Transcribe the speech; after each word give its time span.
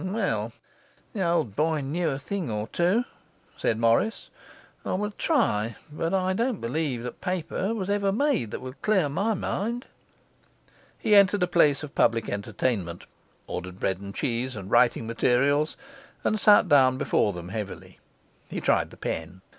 'Well, 0.03 0.51
the 1.13 1.21
old 1.21 1.55
boy 1.55 1.81
knew 1.81 2.09
a 2.09 2.17
thing 2.17 2.49
or 2.49 2.67
two,' 2.69 3.03
said 3.55 3.77
Morris. 3.77 4.31
'I 4.83 4.93
will 4.93 5.11
try; 5.11 5.75
but 5.93 6.11
I 6.11 6.33
don't 6.33 6.59
believe 6.59 7.03
the 7.03 7.11
paper 7.11 7.75
was 7.75 7.87
ever 7.87 8.11
made 8.11 8.49
that 8.49 8.61
will 8.61 8.73
clear 8.81 9.09
my 9.09 9.35
mind.' 9.35 9.85
He 10.97 11.13
entered 11.13 11.43
a 11.43 11.47
place 11.47 11.83
of 11.83 11.93
public 11.93 12.27
entertainment, 12.29 13.05
ordered 13.45 13.79
bread 13.79 13.99
and 13.99 14.15
cheese, 14.15 14.55
and 14.55 14.71
writing 14.71 15.05
materials, 15.05 15.77
and 16.23 16.39
sat 16.39 16.67
down 16.67 16.97
before 16.97 17.31
them 17.31 17.49
heavily. 17.49 17.99
He 18.49 18.59
tried 18.59 18.89
the 18.89 18.97
pen. 18.97 19.41